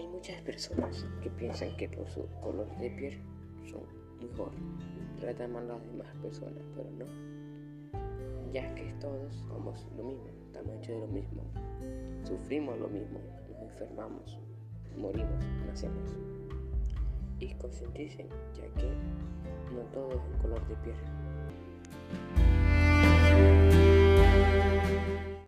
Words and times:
hay 0.00 0.08
muchas 0.08 0.40
personas 0.40 1.06
que 1.22 1.28
piensan 1.28 1.76
que 1.76 1.86
por 1.88 2.08
su 2.08 2.26
color 2.40 2.66
de 2.78 2.90
piel 2.90 3.22
son 3.70 3.82
mejor, 4.18 4.50
tratan 5.20 5.52
mal 5.52 5.70
a 5.70 5.74
las 5.74 5.86
demás 5.86 6.08
personas, 6.22 6.64
pero 6.74 6.90
no. 6.90 7.04
Ya 8.50 8.74
que 8.74 8.94
todos 8.98 9.34
somos 9.46 9.86
lo 9.98 10.04
mismo, 10.04 10.26
estamos 10.46 10.74
hechos 10.76 10.94
de 10.94 11.00
lo 11.00 11.06
mismo, 11.08 11.42
sufrimos 12.24 12.78
lo 12.78 12.88
mismo, 12.88 13.20
nos 13.50 13.60
enfermamos, 13.60 14.38
morimos, 14.96 15.44
nacemos. 15.66 16.16
Y 17.38 17.54
concienticen, 17.54 18.28
ya 18.54 18.66
que 18.80 18.88
no 19.74 19.82
todo 19.92 20.12
es 20.12 20.24
un 20.34 20.38
color 20.40 20.66
de 20.66 20.76
piel. 20.76 20.96